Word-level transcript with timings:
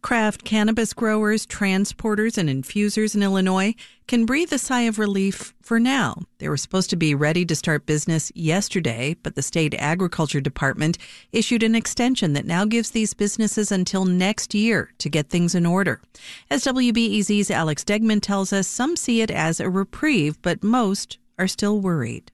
Craft 0.00 0.44
cannabis 0.44 0.92
growers, 0.92 1.44
transporters, 1.44 2.38
and 2.38 2.48
infusers 2.48 3.16
in 3.16 3.22
Illinois 3.22 3.74
can 4.06 4.24
breathe 4.24 4.52
a 4.52 4.58
sigh 4.58 4.82
of 4.82 4.98
relief 4.98 5.54
for 5.60 5.80
now. 5.80 6.22
They 6.38 6.48
were 6.48 6.56
supposed 6.56 6.88
to 6.90 6.96
be 6.96 7.16
ready 7.16 7.44
to 7.44 7.56
start 7.56 7.84
business 7.84 8.30
yesterday, 8.34 9.16
but 9.22 9.34
the 9.34 9.42
state 9.42 9.74
agriculture 9.74 10.40
department 10.40 10.98
issued 11.32 11.64
an 11.64 11.74
extension 11.74 12.32
that 12.34 12.46
now 12.46 12.64
gives 12.64 12.90
these 12.90 13.12
businesses 13.12 13.72
until 13.72 14.04
next 14.04 14.54
year 14.54 14.92
to 14.98 15.08
get 15.10 15.30
things 15.30 15.56
in 15.56 15.66
order. 15.66 16.00
As 16.48 16.64
WBEZ's 16.64 17.50
Alex 17.50 17.82
Degman 17.82 18.20
tells 18.22 18.52
us, 18.52 18.68
some 18.68 18.94
see 18.96 19.20
it 19.20 19.32
as 19.32 19.58
a 19.58 19.68
reprieve, 19.68 20.40
but 20.42 20.62
most 20.62 21.18
are 21.40 21.48
still 21.48 21.80
worried. 21.80 22.30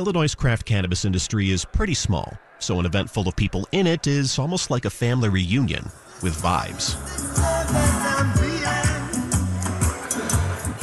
Illinois' 0.00 0.34
craft 0.34 0.64
cannabis 0.64 1.04
industry 1.04 1.50
is 1.50 1.66
pretty 1.66 1.92
small 1.92 2.32
so 2.58 2.80
an 2.80 2.86
event 2.86 3.10
full 3.10 3.28
of 3.28 3.36
people 3.36 3.68
in 3.70 3.86
it 3.86 4.06
is 4.06 4.38
almost 4.38 4.70
like 4.70 4.86
a 4.86 4.90
family 4.90 5.28
reunion 5.28 5.84
with 6.22 6.34
vibes. 6.40 6.96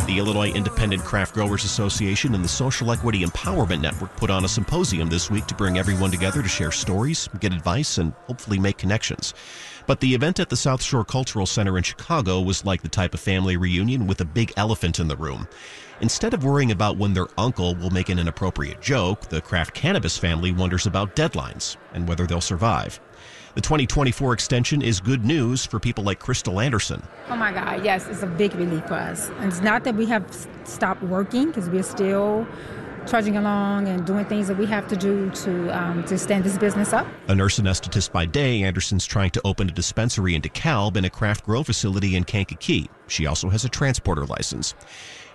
The 0.06 0.20
Illinois 0.20 0.52
Independent 0.52 1.04
Craft 1.04 1.34
Growers 1.34 1.64
Association 1.64 2.36
and 2.36 2.44
the 2.44 2.50
Social 2.50 2.92
Equity 2.92 3.24
Empowerment 3.24 3.82
Network 3.82 4.16
put 4.18 4.30
on 4.30 4.46
a 4.46 4.48
symposium 4.48 5.10
this 5.10 5.32
week 5.32 5.48
to 5.48 5.56
bring 5.56 5.78
everyone 5.78 6.12
together 6.12 6.42
to 6.42 6.48
share 6.48 6.72
stories, 6.72 7.28
get 7.40 7.54
advice, 7.54 7.98
and 7.98 8.14
hopefully 8.28 8.60
make 8.60 8.78
connections. 8.78 9.34
But 9.88 10.02
the 10.02 10.14
event 10.14 10.42
at 10.42 10.50
the 10.50 10.58
South 10.58 10.84
Shore 10.84 11.06
Cultural 11.06 11.46
Center 11.46 11.78
in 11.78 11.84
Chicago 11.84 12.42
was 12.42 12.66
like 12.66 12.82
the 12.82 12.90
type 12.90 13.14
of 13.14 13.22
family 13.22 13.56
reunion 13.56 14.06
with 14.06 14.20
a 14.20 14.26
big 14.26 14.52
elephant 14.58 15.00
in 15.00 15.08
the 15.08 15.16
room. 15.16 15.48
Instead 16.02 16.34
of 16.34 16.44
worrying 16.44 16.72
about 16.72 16.98
when 16.98 17.14
their 17.14 17.28
uncle 17.38 17.74
will 17.76 17.90
make 17.90 18.10
an 18.10 18.20
inappropriate 18.20 18.82
joke, 18.82 19.30
the 19.30 19.40
craft 19.40 19.74
cannabis 19.74 20.18
family 20.18 20.52
wonders 20.52 20.86
about 20.86 21.16
deadlines 21.16 21.78
and 21.94 22.06
whether 22.06 22.28
they'll 22.28 22.42
survive. 22.42 23.00
The 23.56 23.62
2024 23.62 24.34
extension 24.34 24.82
is 24.82 25.00
good 25.00 25.24
news 25.24 25.66
for 25.66 25.80
people 25.80 26.04
like 26.04 26.20
Crystal 26.20 26.60
Anderson. 26.60 27.02
Oh 27.30 27.38
my 27.38 27.54
God, 27.54 27.84
yes, 27.84 28.08
it's 28.08 28.22
a 28.24 28.28
big 28.28 28.54
relief 28.56 28.86
for 28.88 28.96
us. 28.96 29.30
And 29.40 29.46
it's 29.46 29.62
not 29.62 29.86
that 29.86 29.96
we 29.96 30.06
have 30.08 30.48
stopped 30.66 31.02
working 31.02 31.48
because 31.48 31.70
we're 31.70 31.82
still 31.82 32.46
trudging 33.08 33.38
along 33.38 33.88
and 33.88 34.06
doing 34.06 34.26
things 34.26 34.48
that 34.48 34.58
we 34.58 34.66
have 34.66 34.88
to 34.88 34.96
do 34.96 35.30
to 35.32 35.70
um, 35.78 36.04
to 36.06 36.18
stand 36.18 36.44
this 36.44 36.58
business 36.58 36.94
up. 36.94 37.08
A 37.28 37.36
nurse 37.36 37.60
anesthetist 37.60 38.12
by 38.12 38.26
day, 38.26 38.64
Anderson's 38.64 39.06
trying 39.06 39.32
to 39.32 39.42
open 39.46 39.70
a 39.70 39.74
dispensary 39.74 40.36
in 40.36 40.42
DeKalb 40.42 40.98
and 40.98 41.06
a 41.06 41.10
craft 41.10 41.46
grow 41.46 41.64
facility 41.64 42.16
in 42.16 42.24
Kankakee. 42.24 42.90
She 43.08 43.26
also 43.26 43.50
has 43.50 43.66
a 43.66 43.70
transporter 43.70 44.26
license. 44.26 44.76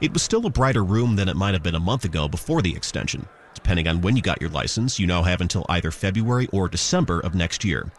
It 0.00 0.12
was 0.12 0.22
still 0.22 0.46
a 0.46 0.50
brighter 0.50 0.84
room 0.84 1.16
than 1.16 1.28
it 1.28 1.36
might 1.36 1.54
have 1.54 1.62
been 1.62 1.74
a 1.74 1.80
month 1.80 2.04
ago 2.04 2.28
before 2.28 2.62
the 2.62 2.74
extension. 2.74 3.26
Depending 3.54 3.86
on 3.88 4.00
when 4.00 4.16
you 4.16 4.22
got 4.22 4.40
your 4.40 4.50
license, 4.50 4.98
you 4.98 5.06
now 5.06 5.22
have 5.22 5.40
until 5.40 5.66
either 5.68 5.90
February 5.90 6.48
or 6.52 6.68
December 6.68 7.20
of 7.20 7.34
next 7.34 7.64
year. 7.64 7.90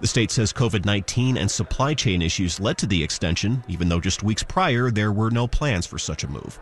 The 0.00 0.06
state 0.06 0.30
says 0.30 0.52
COVID 0.52 0.84
19 0.84 1.38
and 1.38 1.50
supply 1.50 1.94
chain 1.94 2.20
issues 2.20 2.60
led 2.60 2.76
to 2.78 2.86
the 2.86 3.02
extension, 3.02 3.64
even 3.66 3.88
though 3.88 4.00
just 4.00 4.22
weeks 4.22 4.42
prior 4.42 4.90
there 4.90 5.12
were 5.12 5.30
no 5.30 5.48
plans 5.48 5.86
for 5.86 5.98
such 5.98 6.22
a 6.22 6.28
move. 6.28 6.58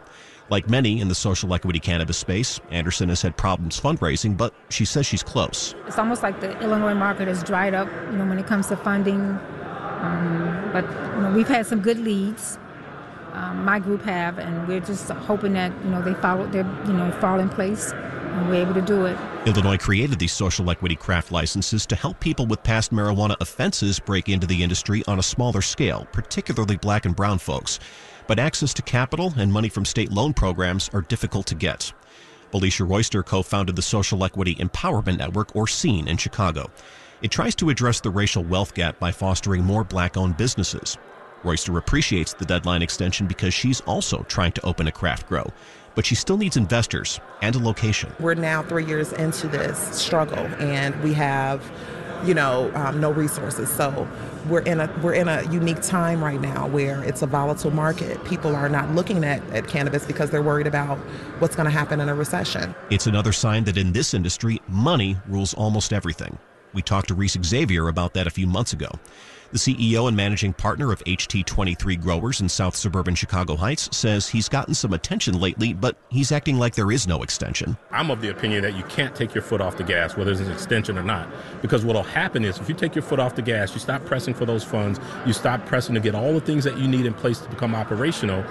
Like 0.50 0.68
many 0.68 1.00
in 1.00 1.08
the 1.08 1.14
social 1.14 1.54
equity 1.54 1.80
cannabis 1.80 2.18
space, 2.18 2.60
Anderson 2.70 3.08
has 3.08 3.22
had 3.22 3.36
problems 3.36 3.80
fundraising, 3.80 4.36
but 4.36 4.52
she 4.68 4.84
says 4.84 5.06
she's 5.06 5.22
close. 5.22 5.74
It's 5.86 5.98
almost 5.98 6.22
like 6.22 6.40
the 6.40 6.58
Illinois 6.60 6.94
market 6.94 7.28
has 7.28 7.42
dried 7.42 7.74
up, 7.74 7.88
you 8.10 8.18
know, 8.18 8.26
when 8.26 8.38
it 8.38 8.46
comes 8.46 8.66
to 8.68 8.76
funding. 8.76 9.20
Um, 9.20 10.70
but 10.72 10.84
you 10.84 11.22
know, 11.22 11.32
we've 11.34 11.48
had 11.48 11.66
some 11.66 11.80
good 11.80 11.98
leads 11.98 12.58
um, 13.34 13.64
my 13.64 13.80
group 13.80 14.02
have, 14.02 14.38
and 14.38 14.66
we're 14.68 14.80
just 14.80 15.10
hoping 15.10 15.54
that 15.54 15.72
you 15.84 15.90
know 15.90 16.00
they 16.00 16.14
follow 16.14 16.46
their 16.46 16.64
you 16.86 16.92
know 16.92 17.10
fall 17.20 17.40
in 17.40 17.48
place 17.48 17.92
and 18.34 18.48
we're 18.48 18.56
able 18.56 18.74
to 18.74 18.82
do 18.82 19.06
it. 19.06 19.16
Illinois 19.46 19.78
created 19.78 20.18
these 20.18 20.32
social 20.32 20.70
equity 20.70 20.96
craft 20.96 21.30
licenses 21.30 21.86
to 21.86 21.96
help 21.96 22.18
people 22.20 22.46
with 22.46 22.62
past 22.62 22.92
marijuana 22.92 23.36
offenses 23.40 24.00
break 24.00 24.28
into 24.28 24.46
the 24.46 24.62
industry 24.62 25.02
on 25.06 25.18
a 25.18 25.22
smaller 25.22 25.62
scale, 25.62 26.06
particularly 26.12 26.76
black 26.76 27.04
and 27.04 27.16
brown 27.16 27.38
folks. 27.38 27.78
But 28.26 28.38
access 28.38 28.74
to 28.74 28.82
capital 28.82 29.32
and 29.36 29.52
money 29.52 29.68
from 29.68 29.84
state 29.84 30.10
loan 30.10 30.32
programs 30.32 30.90
are 30.92 31.02
difficult 31.02 31.46
to 31.46 31.54
get. 31.54 31.92
Alicia 32.52 32.84
Royster 32.84 33.22
co 33.22 33.42
founded 33.42 33.76
the 33.76 33.82
Social 33.82 34.24
Equity 34.24 34.54
Empowerment 34.56 35.18
Network, 35.18 35.54
or 35.56 35.66
SEEN, 35.66 36.06
in 36.06 36.16
Chicago. 36.16 36.70
It 37.20 37.30
tries 37.30 37.54
to 37.56 37.70
address 37.70 38.00
the 38.00 38.10
racial 38.10 38.44
wealth 38.44 38.74
gap 38.74 38.98
by 38.98 39.10
fostering 39.10 39.64
more 39.64 39.82
black 39.82 40.16
owned 40.16 40.36
businesses. 40.36 40.96
Royster 41.42 41.76
appreciates 41.76 42.32
the 42.32 42.44
deadline 42.44 42.80
extension 42.82 43.26
because 43.26 43.52
she's 43.52 43.80
also 43.82 44.22
trying 44.28 44.52
to 44.52 44.64
open 44.64 44.86
a 44.86 44.92
craft 44.92 45.28
grow, 45.28 45.46
but 45.94 46.06
she 46.06 46.14
still 46.14 46.36
needs 46.36 46.56
investors 46.56 47.20
and 47.42 47.54
a 47.54 47.58
location. 47.58 48.12
We're 48.20 48.34
now 48.34 48.62
three 48.62 48.84
years 48.84 49.12
into 49.12 49.48
this 49.48 49.78
struggle, 49.96 50.38
and 50.38 50.94
we 51.02 51.12
have, 51.14 51.62
you 52.24 52.34
know, 52.34 52.72
um, 52.74 53.00
no 53.00 53.10
resources. 53.10 53.68
So 53.70 54.08
we're 54.48 54.60
in 54.60 54.80
a 54.80 55.00
we're 55.02 55.14
in 55.14 55.28
a 55.28 55.42
unique 55.50 55.80
time 55.82 56.22
right 56.22 56.40
now 56.40 56.66
where 56.68 57.02
it's 57.04 57.22
a 57.22 57.26
volatile 57.26 57.70
market. 57.70 58.22
People 58.24 58.54
are 58.54 58.68
not 58.68 58.94
looking 58.94 59.24
at, 59.24 59.42
at 59.50 59.68
cannabis 59.68 60.04
because 60.04 60.30
they're 60.30 60.42
worried 60.42 60.66
about 60.66 60.98
what's 61.38 61.56
going 61.56 61.66
to 61.66 61.70
happen 61.70 62.00
in 62.00 62.08
a 62.08 62.14
recession. 62.14 62.74
It's 62.90 63.06
another 63.06 63.32
sign 63.32 63.64
that 63.64 63.76
in 63.76 63.92
this 63.92 64.14
industry, 64.14 64.60
money 64.68 65.16
rules 65.28 65.54
almost 65.54 65.92
everything. 65.92 66.38
We 66.74 66.82
talked 66.82 67.08
to 67.08 67.14
Reese 67.14 67.38
Xavier 67.42 67.88
about 67.88 68.14
that 68.14 68.26
a 68.26 68.30
few 68.30 68.46
months 68.46 68.72
ago. 68.72 68.88
The 69.52 69.58
CEO 69.58 70.08
and 70.08 70.16
managing 70.16 70.52
partner 70.52 70.90
of 70.90 70.98
HT23 71.04 72.02
Growers 72.02 72.40
in 72.40 72.48
South 72.48 72.74
Suburban 72.74 73.14
Chicago 73.14 73.54
Heights 73.54 73.88
says 73.96 74.28
he's 74.28 74.48
gotten 74.48 74.74
some 74.74 74.92
attention 74.92 75.38
lately, 75.38 75.72
but 75.72 75.96
he's 76.08 76.32
acting 76.32 76.58
like 76.58 76.74
there 76.74 76.90
is 76.90 77.06
no 77.06 77.22
extension. 77.22 77.76
I'm 77.92 78.10
of 78.10 78.20
the 78.20 78.30
opinion 78.30 78.62
that 78.62 78.74
you 78.74 78.82
can't 78.84 79.14
take 79.14 79.32
your 79.32 79.42
foot 79.42 79.60
off 79.60 79.76
the 79.76 79.84
gas, 79.84 80.16
whether 80.16 80.32
it's 80.32 80.40
an 80.40 80.50
extension 80.50 80.98
or 80.98 81.04
not, 81.04 81.28
because 81.62 81.84
what 81.84 81.94
will 81.94 82.02
happen 82.02 82.44
is 82.44 82.58
if 82.58 82.68
you 82.68 82.74
take 82.74 82.96
your 82.96 83.04
foot 83.04 83.20
off 83.20 83.36
the 83.36 83.42
gas, 83.42 83.72
you 83.74 83.78
stop 83.78 84.04
pressing 84.04 84.34
for 84.34 84.44
those 84.44 84.64
funds, 84.64 84.98
you 85.24 85.32
stop 85.32 85.64
pressing 85.66 85.94
to 85.94 86.00
get 86.00 86.16
all 86.16 86.32
the 86.32 86.40
things 86.40 86.64
that 86.64 86.76
you 86.76 86.88
need 86.88 87.06
in 87.06 87.14
place 87.14 87.38
to 87.38 87.48
become 87.48 87.76
operational. 87.76 88.42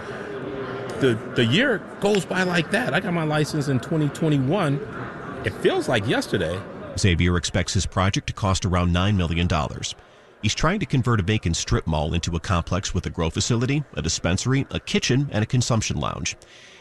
The, 1.01 1.19
the 1.35 1.43
year 1.43 1.79
goes 1.99 2.23
by 2.23 2.43
like 2.43 2.71
that. 2.71 2.93
I 2.93 3.01
got 3.01 3.13
my 3.13 3.23
license 3.23 3.67
in 3.67 3.81
2021. 3.81 4.79
It 5.43 5.53
feels 5.55 5.89
like 5.89 6.07
yesterday. 6.07 6.57
Xavier 6.97 7.37
expects 7.37 7.73
his 7.73 7.85
project 7.85 8.27
to 8.27 8.33
cost 8.33 8.65
around 8.65 8.93
$9 8.93 9.15
million. 9.15 9.47
He's 10.41 10.53
trying 10.53 10.79
to 10.81 10.85
convert 10.85 11.21
a 11.21 11.23
vacant 11.23 11.55
strip 11.55 11.87
mall 11.87 12.13
into 12.13 12.35
a 12.35 12.39
complex 12.39 12.93
with 12.93 13.05
a 13.05 13.09
grow 13.09 13.29
facility, 13.29 13.83
a 13.93 14.01
dispensary, 14.01 14.67
a 14.71 14.79
kitchen, 14.79 15.29
and 15.31 15.41
a 15.41 15.47
consumption 15.47 15.97
lounge. 15.97 16.35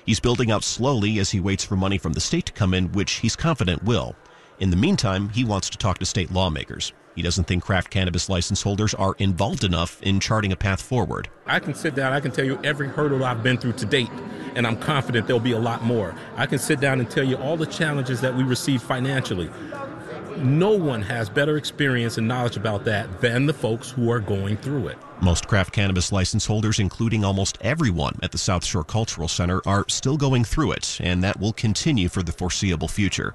He's 0.04 0.18
building 0.20 0.50
out 0.50 0.64
slowly 0.64 1.20
as 1.20 1.30
he 1.30 1.38
waits 1.38 1.64
for 1.64 1.76
money 1.76 1.96
from 1.96 2.12
the 2.12 2.20
state 2.20 2.46
to 2.46 2.52
come 2.52 2.74
in, 2.74 2.90
which 2.90 3.12
he's 3.12 3.36
confident 3.36 3.84
will. 3.84 4.16
In 4.58 4.70
the 4.70 4.76
meantime, 4.76 5.28
he 5.28 5.44
wants 5.44 5.70
to 5.70 5.78
talk 5.78 5.98
to 5.98 6.04
state 6.04 6.32
lawmakers. 6.32 6.92
He 7.14 7.22
doesn't 7.22 7.44
think 7.44 7.62
craft 7.62 7.90
cannabis 7.90 8.28
license 8.28 8.62
holders 8.62 8.94
are 8.94 9.14
involved 9.18 9.64
enough 9.64 10.02
in 10.02 10.18
charting 10.18 10.50
a 10.50 10.56
path 10.56 10.82
forward. 10.82 11.28
I 11.46 11.60
can 11.60 11.74
sit 11.74 11.94
down, 11.94 12.12
I 12.12 12.20
can 12.20 12.32
tell 12.32 12.44
you 12.44 12.58
every 12.64 12.88
hurdle 12.88 13.24
I've 13.24 13.42
been 13.42 13.58
through 13.58 13.74
to 13.74 13.86
date, 13.86 14.10
and 14.56 14.66
I'm 14.66 14.76
confident 14.76 15.26
there'll 15.26 15.40
be 15.40 15.52
a 15.52 15.58
lot 15.58 15.84
more. 15.84 16.14
I 16.36 16.46
can 16.46 16.58
sit 16.58 16.80
down 16.80 17.00
and 17.00 17.10
tell 17.10 17.24
you 17.24 17.36
all 17.36 17.56
the 17.56 17.66
challenges 17.66 18.20
that 18.22 18.34
we 18.34 18.42
receive 18.42 18.82
financially 18.82 19.50
no 20.38 20.70
one 20.70 21.02
has 21.02 21.28
better 21.28 21.56
experience 21.56 22.18
and 22.18 22.26
knowledge 22.26 22.56
about 22.56 22.84
that 22.84 23.20
than 23.20 23.46
the 23.46 23.52
folks 23.52 23.90
who 23.90 24.10
are 24.10 24.20
going 24.20 24.56
through 24.56 24.88
it. 24.88 24.98
Most 25.20 25.46
craft 25.46 25.72
cannabis 25.72 26.12
license 26.12 26.46
holders, 26.46 26.78
including 26.78 27.24
almost 27.24 27.58
everyone 27.60 28.18
at 28.22 28.32
the 28.32 28.38
South 28.38 28.64
Shore 28.64 28.84
Cultural 28.84 29.28
Center, 29.28 29.60
are 29.66 29.84
still 29.88 30.16
going 30.16 30.44
through 30.44 30.72
it, 30.72 30.98
and 31.00 31.22
that 31.22 31.38
will 31.38 31.52
continue 31.52 32.08
for 32.08 32.22
the 32.22 32.32
foreseeable 32.32 32.88
future. 32.88 33.34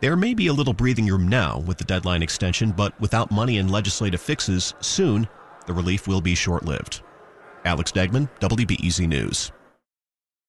There 0.00 0.16
may 0.16 0.34
be 0.34 0.48
a 0.48 0.52
little 0.52 0.74
breathing 0.74 1.06
room 1.06 1.28
now 1.28 1.60
with 1.60 1.78
the 1.78 1.84
deadline 1.84 2.22
extension, 2.22 2.72
but 2.72 2.98
without 3.00 3.30
money 3.30 3.58
and 3.58 3.70
legislative 3.70 4.20
fixes, 4.20 4.74
soon 4.80 5.28
the 5.66 5.72
relief 5.72 6.06
will 6.06 6.20
be 6.20 6.34
short 6.34 6.64
lived. 6.64 7.02
Alex 7.64 7.90
Degman, 7.90 8.28
WBEZ 8.40 9.08
News. 9.08 9.50